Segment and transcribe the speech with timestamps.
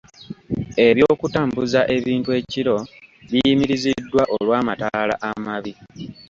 [0.87, 2.77] Eby'okutambuza ebintu ekiro
[3.29, 5.73] biyimiriziddwa olw'amataala amabi.